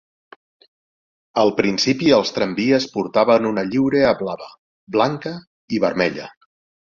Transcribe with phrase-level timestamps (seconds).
[1.41, 4.49] Al principi els tramvies portaven una lliurea blava,
[4.97, 5.35] blanca
[5.77, 6.27] i vermella.